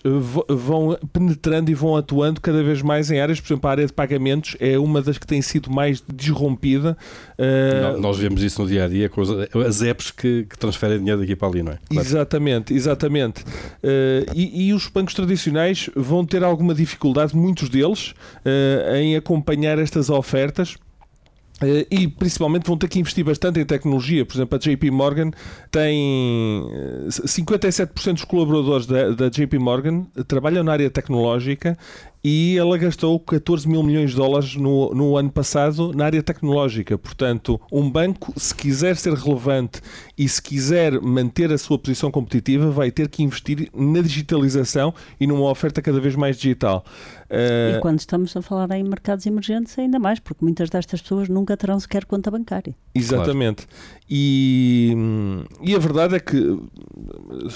[0.48, 3.92] vão penetrando e vão atuando cada vez mais em áreas, por exemplo, a área de
[3.92, 6.96] pagamentos é uma das que tem sido mais disrompida.
[7.38, 9.22] Uh, nós vemos isso no dia a dia com
[9.66, 11.78] as apps que, que transferem dinheiro daqui para ali, não é?
[11.88, 12.06] Claro.
[12.06, 13.44] Exatamente, exatamente.
[14.34, 18.14] E, e, os bancos tradicionais vão ter alguma dificuldade, muitos deles,
[18.98, 20.76] em acompanhar estas ofertas.
[21.62, 24.26] Uh, e principalmente vão ter que investir bastante em tecnologia.
[24.26, 25.30] Por exemplo, a JP Morgan
[25.70, 26.62] tem
[27.08, 31.78] 57% dos colaboradores da, da JP Morgan trabalham na área tecnológica
[32.28, 36.98] e ela gastou 14 mil milhões de dólares no, no ano passado na área tecnológica.
[36.98, 39.80] Portanto, um banco, se quiser ser relevante
[40.18, 45.26] e se quiser manter a sua posição competitiva, vai ter que investir na digitalização e
[45.26, 46.84] numa oferta cada vez mais digital.
[47.30, 47.76] Uh...
[47.76, 51.56] E quando estamos a falar em mercados emergentes, ainda mais, porque muitas destas pessoas nunca
[51.56, 52.74] terão sequer conta bancária.
[52.94, 53.66] Exatamente.
[53.66, 53.86] Claro.
[54.08, 54.94] E,
[55.60, 56.56] e a verdade é que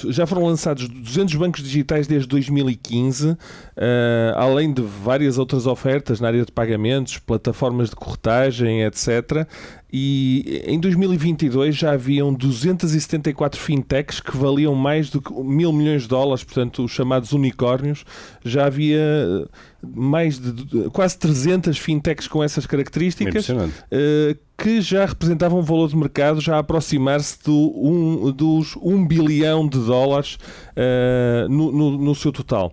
[0.08, 3.36] já foram lançados 200 bancos digitais desde 2015, uh,
[3.76, 9.46] eh, além de várias outras ofertas na área de pagamentos, plataformas de corretagem, etc.
[9.92, 16.08] E em 2022 já haviam 274 fintechs que valiam mais do que mil milhões de
[16.08, 18.04] dólares, portanto, os chamados unicórnios.
[18.44, 19.48] Já havia
[19.82, 25.96] mais de quase 300 fintechs com essas características uh, que já representavam um valor de
[25.96, 30.34] mercado já aproximar-se do um, dos 1 bilhão de dólares
[30.76, 32.72] uh, no, no, no seu total.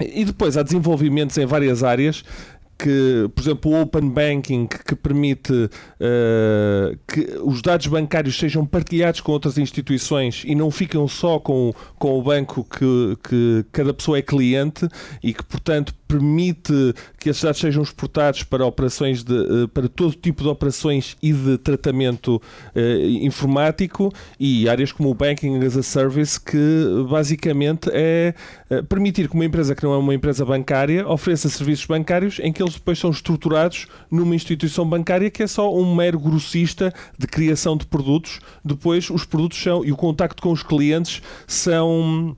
[0.00, 2.22] E depois há desenvolvimentos em várias áreas
[2.82, 9.20] que, por exemplo, o Open Banking, que permite uh, que os dados bancários sejam partilhados
[9.20, 14.18] com outras instituições e não ficam só com, com o banco que, que cada pessoa
[14.18, 14.88] é cliente
[15.22, 16.72] e que, portanto, permite
[17.18, 21.32] que esses dados sejam exportados para operações de, uh, para todo tipo de operações e
[21.32, 28.34] de tratamento uh, informático e áreas como o Banking as a Service, que basicamente é
[28.88, 32.62] permitir que uma empresa que não é uma empresa bancária ofereça serviços bancários em que
[32.62, 37.76] eles depois são estruturados numa instituição bancária que é só um mero grossista de criação
[37.76, 38.40] de produtos.
[38.64, 42.36] Depois os produtos são e o contacto com os clientes são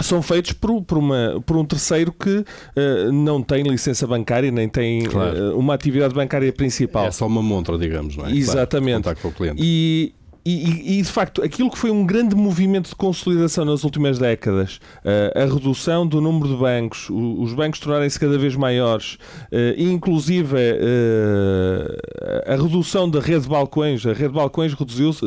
[0.00, 4.68] são feitos por, por, uma, por um terceiro que uh, não tem licença bancária nem
[4.68, 5.52] tem claro.
[5.54, 7.06] uh, uma atividade bancária principal.
[7.06, 8.32] É só uma montra, digamos, não é?
[8.32, 9.04] Exatamente.
[9.04, 9.62] Claro, com o cliente.
[9.62, 10.12] E,
[10.46, 14.78] e, e, de facto, aquilo que foi um grande movimento de consolidação nas últimas décadas,
[15.02, 19.74] uh, a redução do número de bancos, o, os bancos tornarem-se cada vez maiores, uh,
[19.78, 25.24] inclusive uh, a redução da rede de balcões, a rede de balcões reduziu-se,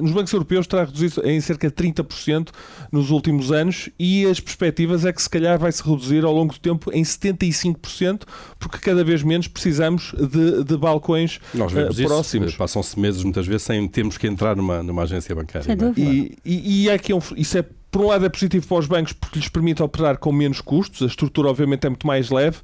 [0.00, 2.50] nos bancos europeus terá reduzido em cerca de 30%
[2.92, 6.52] nos últimos anos e as perspectivas é que se calhar vai se reduzir ao longo
[6.52, 8.22] do tempo em 75%,
[8.58, 12.54] porque cada vez menos precisamos de, de balcões Nós vemos próximos.
[12.54, 15.64] Passam-se meses muitas vezes sem termos que entrar numa, numa agência bancária.
[15.64, 16.00] Sem dúvida.
[16.00, 18.78] E, e, e é que é um, isso é por um lado é positivo para
[18.78, 22.28] os bancos porque lhes permite operar com menos custos, a estrutura obviamente é muito mais
[22.28, 22.56] leve,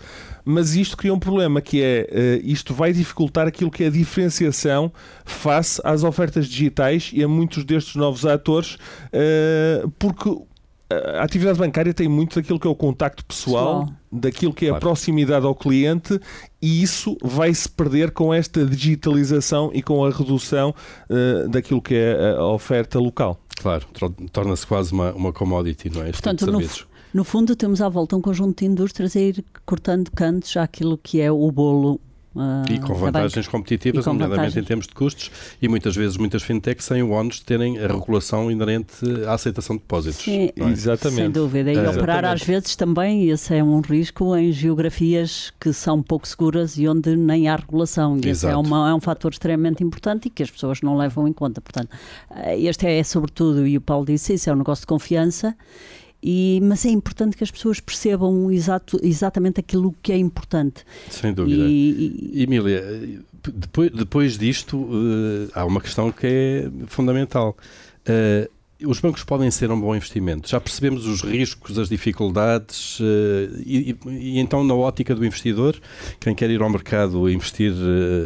[0.45, 3.91] mas isto cria um problema que é, uh, isto vai dificultar aquilo que é a
[3.91, 4.93] diferenciação
[5.25, 10.37] face às ofertas digitais e a muitos destes novos atores, uh, porque
[11.17, 14.00] a atividade bancária tem muito daquilo que é o contacto pessoal, pessoal.
[14.11, 14.77] Daquilo que é claro.
[14.79, 16.21] a proximidade ao cliente,
[16.61, 20.75] e isso vai se perder com esta digitalização e com a redução
[21.09, 23.41] uh, daquilo que é a oferta local.
[23.61, 23.87] Claro,
[24.33, 26.11] torna-se quase uma, uma commodity, não é?
[26.11, 26.69] Este Portanto, tipo no,
[27.13, 31.21] no fundo, temos à volta um conjunto de indústrias a ir cortando cantos àquilo que
[31.21, 32.01] é o bolo
[32.35, 34.65] Uh, e com vantagens competitivas, e com nomeadamente vantagens.
[34.65, 37.89] em termos de custos, e muitas vezes muitas fintechs sem o ónus de terem a
[37.89, 38.95] regulação inerente
[39.27, 40.23] à aceitação de depósitos.
[40.23, 40.65] Sim, é?
[40.69, 41.23] Exatamente.
[41.23, 41.73] Sem dúvida.
[41.73, 46.27] E é, operar às vezes também, esse é um risco em geografias que são pouco
[46.29, 48.21] seguras e onde nem há regulação.
[48.25, 51.27] E esse é, uma, é um fator extremamente importante e que as pessoas não levam
[51.27, 51.61] em conta.
[51.61, 51.91] Portanto,
[52.31, 55.57] eh, este é sobretudo, e o Paulo disse isso, é um negócio de confiança
[56.23, 60.85] e, mas é importante que as pessoas percebam exato, exatamente aquilo que é importante.
[61.09, 61.65] Sem dúvida.
[61.67, 62.43] E, e...
[62.43, 62.83] Emília,
[63.55, 67.57] depois, depois disto, uh, há uma questão que é fundamental.
[68.01, 68.51] Uh,
[68.87, 70.49] os bancos podem ser um bom investimento.
[70.49, 73.05] Já percebemos os riscos, as dificuldades, uh,
[73.65, 75.79] e, e, então, na ótica do investidor,
[76.19, 77.73] quem quer ir ao mercado investir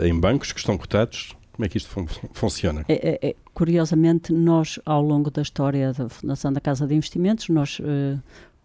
[0.05, 2.85] em bancos que estão cotados, como é que isto fun funciona?
[2.89, 7.49] É, é, é, curiosamente, nós, ao longo da história da Fundação da Casa de Investimentos,
[7.49, 7.85] nós uh,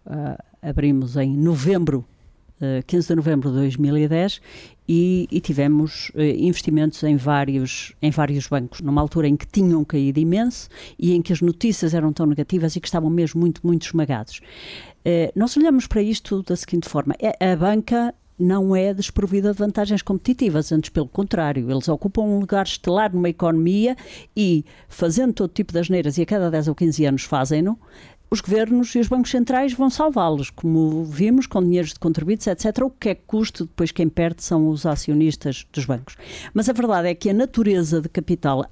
[0.07, 1.99] uh, abrimos em novembro,
[2.59, 4.41] uh, eh, 15 de novembro de 2010,
[4.87, 10.19] e, e tivemos investimentos em vários, em vários bancos, numa altura em que tinham caído
[10.19, 13.85] imenso e em que as notícias eram tão negativas e que estavam mesmo muito, muito
[13.85, 14.41] esmagados.
[15.35, 20.01] nós olhamos para isto da seguinte forma: é, a banca não é desprovida de vantagens
[20.01, 23.95] competitivas, antes pelo contrário, eles ocupam um lugar estelar numa economia
[24.35, 27.77] e, fazendo todo tipo de asneiras, e a cada 10 ou 15 anos fazem-no,
[28.31, 32.83] os governos e os bancos centrais vão salvá-los, como vimos, com dinheiros de contribuintes, etc.
[32.83, 36.15] O que é que custa, depois quem perde são os acionistas dos bancos.
[36.53, 38.65] Mas a verdade é que a natureza de capital,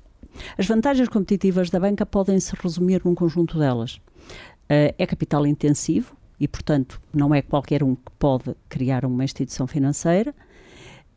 [0.58, 3.96] as vantagens competitivas da banca podem se resumir num conjunto delas.
[4.70, 9.68] Uh, é capital intensivo, e, portanto, não é qualquer um que pode criar uma instituição
[9.68, 10.34] financeira.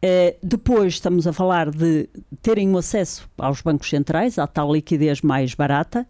[0.02, 2.08] Uh, depois estamos a falar de
[2.40, 6.06] terem o acesso aos bancos centrais, à tal liquidez mais barata.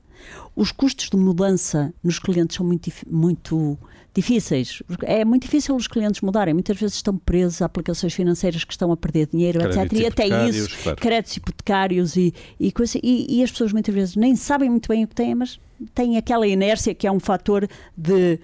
[0.54, 3.76] Os custos de mudança nos clientes são muito, muito
[4.14, 4.82] difíceis.
[5.02, 6.54] É muito difícil os clientes mudarem.
[6.54, 10.02] Muitas vezes estão presos a aplicações financeiras que estão a perder dinheiro, Créditos etc.
[10.02, 10.98] E até isso, claro.
[11.00, 15.04] créditos hipotecários e, e, coisa, e, e as pessoas muitas vezes nem sabem muito bem
[15.04, 15.60] o que têm, mas
[15.94, 18.38] têm aquela inércia que é um fator de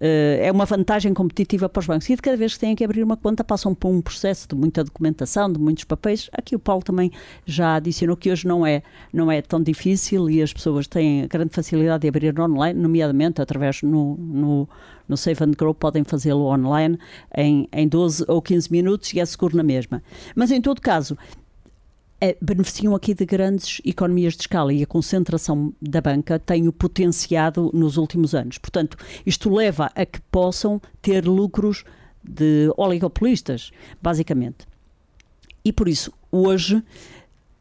[0.00, 2.08] é uma vantagem competitiva para os bancos.
[2.08, 4.54] E de cada vez que têm que abrir uma conta, passam por um processo de
[4.54, 6.30] muita documentação, de muitos papéis.
[6.32, 7.10] Aqui o Paulo também
[7.44, 8.82] já adicionou que hoje não é,
[9.12, 13.82] não é tão difícil e as pessoas têm grande facilidade de abrir online, nomeadamente através
[13.82, 14.68] no, no,
[15.08, 16.98] no Save and Grow, podem fazê-lo online
[17.36, 20.02] em, em 12 ou 15 minutos e é seguro na mesma.
[20.34, 21.18] Mas em todo caso,
[22.40, 27.70] beneficiam aqui de grandes economias de escala e a concentração da banca tem o potenciado
[27.72, 28.58] nos últimos anos.
[28.58, 31.84] Portanto, isto leva a que possam ter lucros
[32.22, 33.70] de oligopolistas,
[34.02, 34.68] basicamente.
[35.64, 36.82] E por isso, hoje,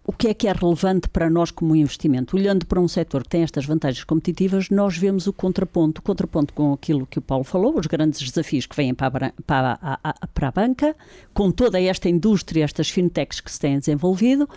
[0.09, 2.35] o que é que é relevante para nós como investimento?
[2.35, 6.51] Olhando para um setor que tem estas vantagens competitivas, nós vemos o contraponto, o contraponto
[6.51, 10.27] com aquilo que o Paulo falou, os grandes desafios que vêm para a, para a,
[10.33, 10.95] para a banca,
[11.31, 14.49] com toda esta indústria, estas fintechs que se têm desenvolvido,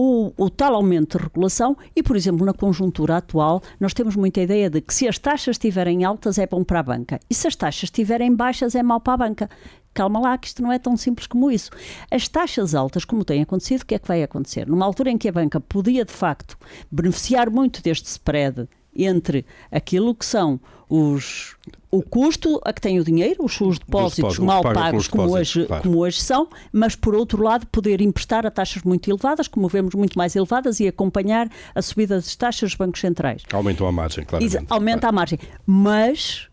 [0.00, 4.40] o, o, tal aumento de regulação e, por exemplo, na conjuntura atual, nós temos muita
[4.40, 7.48] ideia de que se as taxas estiverem altas é bom para a banca e se
[7.48, 9.50] as taxas estiverem baixas é mau para a banca
[9.92, 11.72] calma lá, que isto não é tão simples como isso.
[12.08, 14.68] As taxas altas, como tem acontecido, o que é que vai acontecer?
[14.68, 16.56] Numa altura em que a banca podia, de facto,
[16.88, 18.68] beneficiar muito deste spread
[19.06, 21.56] entre aquilo que são os
[21.90, 25.82] o custo a que tem o dinheiro, os seus depósitos mal pagos como, hoje, claro.
[25.82, 29.94] como hoje são, mas por outro lado poder emprestar a taxas muito elevadas, como vemos
[29.94, 33.42] muito mais elevadas, e acompanhar a subida das taxas dos bancos centrais.
[33.52, 34.44] Aumentou a margem, claro.
[34.68, 35.14] Aumenta claro.
[35.14, 35.38] a margem.
[35.66, 36.47] Mas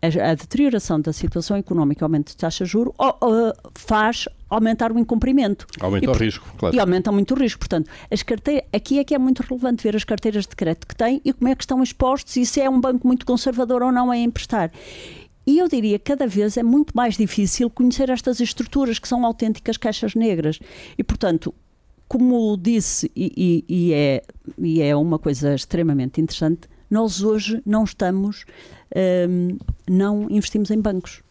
[0.00, 2.94] a, deterioração da situação económica, aumento de taxa de juros,
[3.74, 5.66] faz aumentar o incumprimento.
[5.80, 6.74] Aumenta e, o risco, claro.
[6.74, 7.58] E aumenta muito o risco.
[7.58, 10.96] Portanto, as carteiras, aqui é que é muito relevante ver as carteiras de crédito que
[10.96, 13.92] têm e como é que estão expostos e se é um banco muito conservador ou
[13.92, 14.70] não a emprestar.
[15.46, 19.24] E eu diria que cada vez é muito mais difícil conhecer estas estruturas que são
[19.24, 20.58] autênticas caixas negras.
[20.96, 21.54] E, portanto,
[22.06, 24.22] como disse, e, e, e é,
[24.58, 28.44] e é uma coisa extremamente interessante, nós hoje não estamos
[28.96, 31.22] um, não investimos em bancos.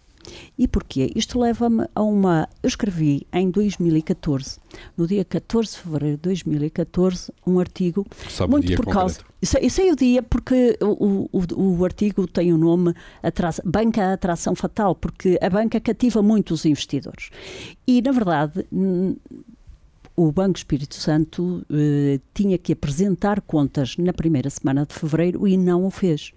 [0.58, 1.12] E porquê?
[1.16, 2.50] Isto leva-me a uma.
[2.62, 4.60] Eu escrevi em 2014,
[4.98, 8.06] no dia 14 de fevereiro de 2014, um artigo.
[8.30, 9.22] Sabe muito por causa.
[9.62, 14.56] Eu sei o dia porque o, o, o artigo tem o nome atra, Banca Atração
[14.56, 17.30] Fatal, porque a banca cativa muito os investidores.
[17.86, 18.66] E, na verdade,
[20.16, 25.56] o Banco Espírito Santo eh, tinha que apresentar contas na primeira semana de fevereiro e
[25.56, 26.34] não o fez.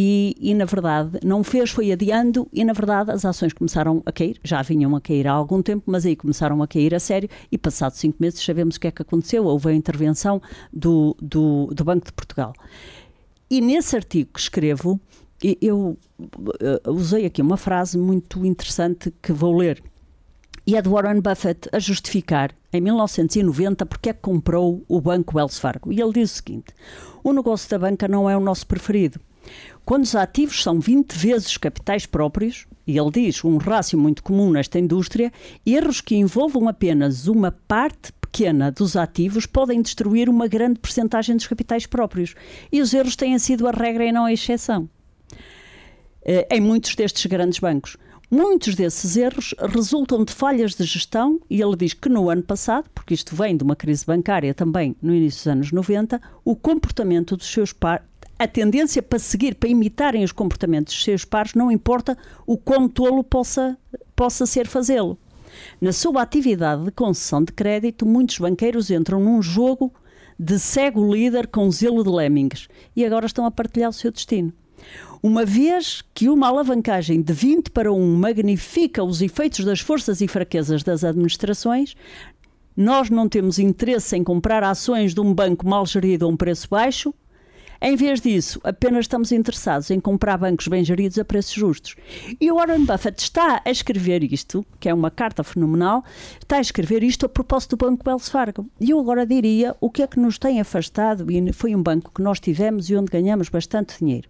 [0.00, 4.12] E, e, na verdade não fez, foi adiando e na verdade as ações começaram a
[4.12, 7.28] cair, já vinham a cair há algum tempo, mas aí começaram a cair a sério
[7.50, 10.40] e passados cinco meses sabemos o que é que aconteceu, houve a intervenção
[10.72, 12.52] do, do, do Banco de Portugal.
[13.50, 15.00] E nesse artigo que escrevo,
[15.60, 19.82] eu uh, usei aqui uma frase muito interessante que vou ler
[20.64, 25.36] E é de Warren Buffett a justificar, em 1990, porque é que comprou o banco
[25.36, 25.92] Wells Fargo.
[25.92, 26.72] E ele diz o seguinte:
[27.24, 29.18] o negócio da banca não é o nosso preferido.
[29.84, 34.50] Quando os ativos são 20 vezes capitais próprios, e ele diz um rácio muito comum
[34.50, 35.32] nesta indústria,
[35.64, 41.46] erros que envolvam apenas uma parte pequena dos ativos podem destruir uma grande percentagem dos
[41.46, 42.34] capitais próprios.
[42.70, 44.88] E os erros têm sido a regra e não a exceção.
[46.22, 47.96] Eh, em muitos destes grandes bancos.
[48.30, 52.90] Muitos desses erros resultam de falhas de gestão, e ele diz que no ano passado,
[52.94, 57.38] porque isto vem de uma crise bancária também no início dos anos 90, o comportamento
[57.38, 58.04] dos seus pares,
[58.38, 62.16] a tendência para seguir, para imitarem os comportamentos dos seus pares, não importa
[62.46, 63.76] o quão tolo possa,
[64.14, 65.18] possa ser fazê-lo.
[65.80, 69.92] Na sua atividade de concessão de crédito, muitos banqueiros entram num jogo
[70.38, 74.52] de cego líder com zelo de lemmings e agora estão a partilhar o seu destino.
[75.20, 80.28] Uma vez que uma alavancagem de 20 para 1 magnifica os efeitos das forças e
[80.28, 81.96] fraquezas das administrações,
[82.76, 86.68] nós não temos interesse em comprar ações de um banco mal gerido a um preço
[86.70, 87.12] baixo,
[87.80, 91.94] em vez disso, apenas estamos interessados em comprar bancos bem geridos a preços justos.
[92.40, 96.04] E o Warren Buffett está a escrever isto, que é uma carta fenomenal,
[96.40, 98.68] está a escrever isto a propósito do Banco Wells Fargo.
[98.80, 102.10] E eu agora diria o que é que nos tem afastado, e foi um banco
[102.12, 104.28] que nós tivemos e onde ganhamos bastante dinheiro.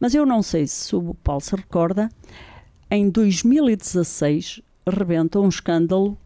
[0.00, 2.08] Mas eu não sei se o Paulo se recorda,
[2.90, 6.16] em 2016 rebenta um escândalo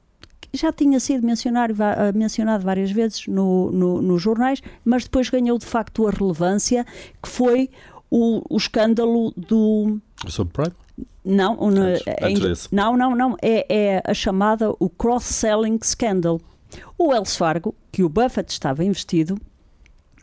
[0.53, 5.59] já tinha sido mencionado, ah, mencionado várias vezes no, no, nos jornais, mas depois ganhou
[5.59, 6.85] de facto a relevância,
[7.23, 7.71] que foi
[8.11, 9.99] o, o escândalo do.
[10.29, 10.75] Subprime?
[11.25, 13.37] Não, antes, é, antes não, não, não.
[13.41, 16.41] É, é a chamada o cross-selling scandal.
[16.99, 19.39] O Wells Fargo, que o Buffett estava investido,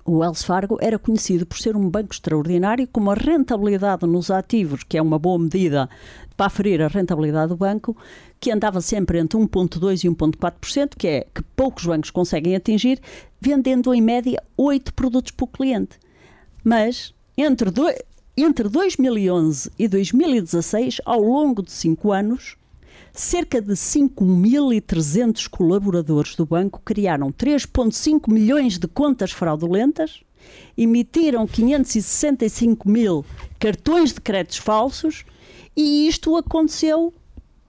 [0.09, 4.83] o Wells Fargo era conhecido por ser um banco extraordinário, com uma rentabilidade nos ativos,
[4.83, 5.87] que é uma boa medida
[6.35, 7.95] para aferir a rentabilidade do banco,
[8.39, 12.99] que andava sempre entre 1,2% e 1,4%, que é que poucos bancos conseguem atingir,
[13.39, 15.99] vendendo em média 8 produtos por cliente.
[16.63, 17.85] Mas entre, do,
[18.35, 22.57] entre 2011 e 2016, ao longo de 5 anos,
[23.19, 30.21] cerca de 5.300 colaboradores do banco criaram 3,5 milhões de contas fraudulentas,
[30.77, 33.25] emitiram 565 mil
[33.59, 35.25] cartões de créditos falsos
[35.75, 37.13] e isto aconteceu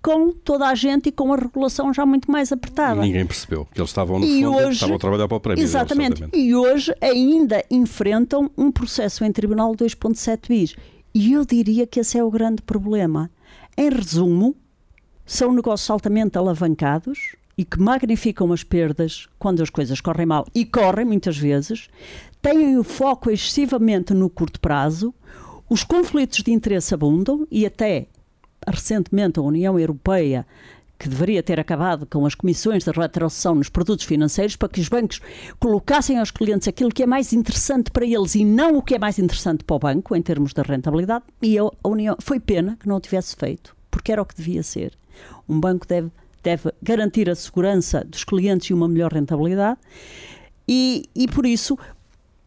[0.00, 3.00] com toda a gente e com a regulação já muito mais apertada.
[3.00, 5.62] Ninguém percebeu que eles estavam no e fundo, hoje, estavam a trabalhar para o prémio.
[5.62, 6.28] Exatamente.
[6.32, 10.76] E hoje ainda enfrentam um processo em tribunal de 2.7 bis.
[11.12, 13.28] E eu diria que esse é o grande problema.
[13.76, 14.54] Em resumo,
[15.30, 20.44] são negócios altamente alavancados e que magnificam as perdas quando as coisas correm mal.
[20.52, 21.88] E correm muitas vezes,
[22.42, 25.14] têm o foco excessivamente no curto prazo,
[25.68, 28.08] os conflitos de interesse abundam e até
[28.66, 30.44] recentemente a União Europeia
[30.98, 34.88] que deveria ter acabado com as comissões de retrocessão nos produtos financeiros para que os
[34.88, 35.20] bancos
[35.60, 38.98] colocassem aos clientes aquilo que é mais interessante para eles e não o que é
[38.98, 41.24] mais interessante para o banco em termos de rentabilidade.
[41.40, 44.62] E a União foi pena que não o tivesse feito, porque era o que devia
[44.62, 44.96] ser.
[45.48, 46.10] Um banco deve,
[46.42, 49.78] deve garantir a segurança dos clientes e uma melhor rentabilidade.
[50.66, 51.78] E, e por isso,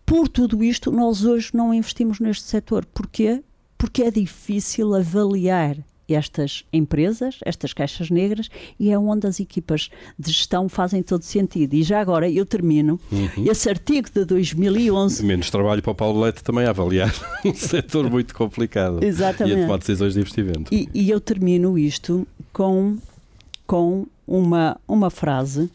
[0.05, 2.85] por tudo isto, nós hoje não investimos neste setor.
[2.85, 3.43] Porquê?
[3.77, 5.77] Porque é difícil avaliar
[6.07, 8.49] estas empresas, estas caixas negras,
[8.79, 11.73] e é onde as equipas de gestão fazem todo sentido.
[11.73, 12.99] E já agora eu termino.
[13.11, 13.45] Uhum.
[13.45, 15.23] Esse artigo de 2011.
[15.25, 17.13] Menos trabalho para o Paulo Leite também a avaliar
[17.45, 19.03] um setor muito complicado.
[19.03, 19.57] Exatamente.
[19.57, 20.73] E a tomar decisões de investimento.
[20.73, 22.97] E, e eu termino isto com,
[23.65, 25.69] com uma, uma frase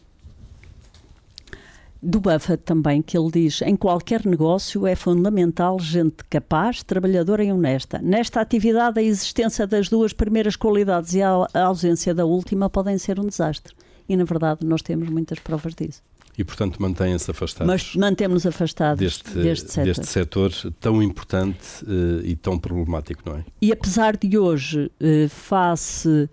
[2.01, 7.51] do Buffett também, que ele diz: em qualquer negócio é fundamental gente capaz, trabalhadora e
[7.51, 7.99] honesta.
[8.01, 13.19] Nesta atividade, a existência das duas primeiras qualidades e a ausência da última podem ser
[13.19, 13.73] um desastre.
[14.07, 16.01] E, na verdade, nós temos muitas provas disso.
[16.37, 17.67] E, portanto, mantêm-se afastados.
[17.67, 19.85] Mas mantemos afastados deste, deste setor.
[19.85, 23.45] Deste setor tão importante uh, e tão problemático, não é?
[23.61, 26.29] E apesar de hoje, uh, face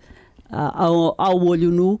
[0.49, 1.99] ao, ao olho nu,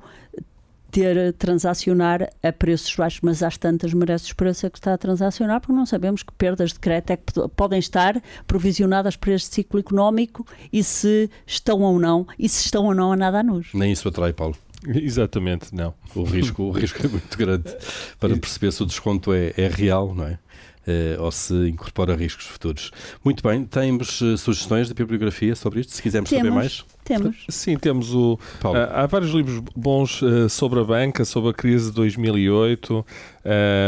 [0.91, 4.97] ter a transacionar a preços baixos, mas às tantas merece o preço que está a
[4.97, 9.53] transacionar, porque não sabemos que perdas de crédito é que podem estar provisionadas para este
[9.53, 13.43] ciclo económico e se estão ou não, e se estão ou não a nada a
[13.43, 13.73] nos.
[13.73, 14.55] Nem isso atrai, Paulo.
[14.85, 15.93] Exatamente, não.
[16.15, 17.75] O risco, o risco é muito grande
[18.19, 20.39] para perceber se o desconto é, é real, não é?
[20.87, 22.91] Uh, ou se incorpora riscos futuros.
[23.21, 26.85] Muito bem, temos uh, sugestões de bibliografia sobre isto, se quisermos temos, saber mais?
[27.03, 27.45] Temos.
[27.49, 28.39] Sim, temos o.
[28.63, 33.05] Uh, há vários livros bons uh, sobre a banca, sobre a crise de 2008.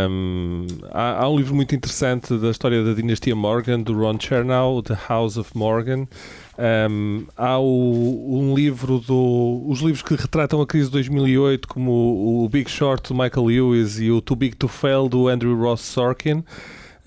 [0.10, 4.82] Um, há, há, um livro muito interessante da história da dinastia Morgan, do Ron Chernow,
[4.82, 6.06] The House of Morgan.
[6.58, 9.64] Um, há o, um livro do.
[9.68, 13.46] Os livros que retratam a crise de 2008, como o, o Big Short do Michael
[13.46, 16.44] Lewis e o Too Big to Fail do Andrew Ross Sorkin.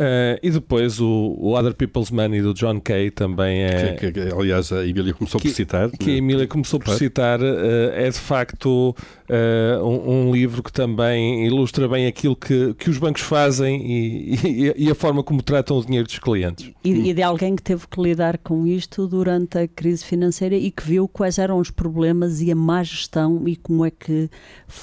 [0.03, 3.93] Uh, e depois o, o, Other People's Money do John Kay também é.
[3.93, 5.91] Que, que, aliás, a Emília começou que, por citar.
[5.93, 8.97] Que a Emília começou por citar, uh, é de facto
[9.31, 14.35] uh, um, um, livro que também ilustra bem aquilo que, que os bancos fazem e,
[14.45, 16.73] e, e a forma como tratam o dinheiro dos clientes.
[16.83, 20.73] E, e, de alguém que teve que lidar com isto durante a crise financeira e
[20.73, 24.29] que viu quais eram os problemas e a má gestão e como é que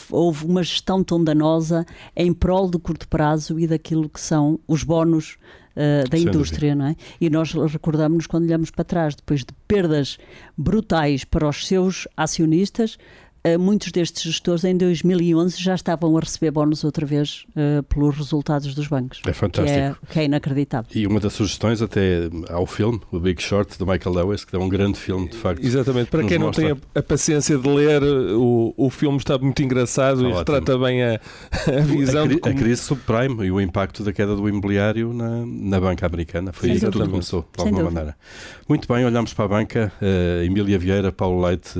[0.10, 4.84] houve uma gestão tão danosa em prol do curto prazo e daquilo que são os
[4.84, 5.38] bónus bónus
[5.76, 6.76] uh, da Sem indústria, dúvida.
[6.76, 6.96] não é?
[7.20, 10.18] E nós recordamos-nos quando olhamos para trás, depois de perdas
[10.58, 12.98] brutais para os seus acionistas,
[13.60, 18.76] muitos destes gestores em 2011 já estavam a receber bónus outra vez uh, pelos resultados
[18.76, 19.22] dos bancos.
[19.26, 19.74] É fantástico.
[19.74, 20.90] Que é, que é, inacreditável.
[20.94, 24.60] E uma das sugestões até ao filme, o Big Short, do Michael Lewis, que é
[24.60, 25.66] um grande filme, de facto.
[25.66, 26.10] Exatamente.
[26.10, 26.66] Para quem não mostra...
[26.66, 31.04] tem a, a, paciência de ler, o, o filme está muito engraçado e retrata bem
[31.04, 32.24] a, a visão.
[32.24, 32.56] A, cri, como...
[32.56, 36.52] a, crise subprime e o impacto da queda do imobiliário na, na banca americana.
[36.52, 38.16] Foi aí que tudo começou, de alguma maneira.
[38.68, 39.92] Muito bem, olhamos para a banca.
[40.02, 41.80] Uh, Emília Vieira, Paulo Leite,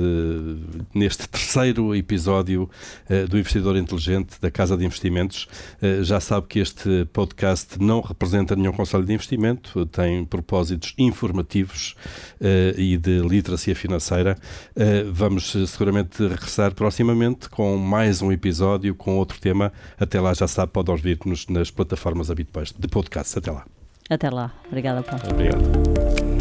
[0.94, 2.70] neste terceiro episódio
[3.10, 5.48] uh, do Investidor Inteligente da Casa de Investimentos.
[5.82, 11.96] Uh, já sabe que este podcast não representa nenhum conselho de investimento, tem propósitos informativos
[12.40, 14.36] uh, e de literacia financeira.
[15.12, 19.72] vamos seguramente regressar proximamente com mais um episódio, com outro tema.
[19.98, 23.38] Até lá, já sabe, pode ouvir-nos nas plataformas habituais de podcast.
[23.38, 23.64] Até lá.
[24.08, 24.52] Até lá.
[24.68, 25.24] Obrigada, Paulo.
[25.30, 26.39] Obrigado.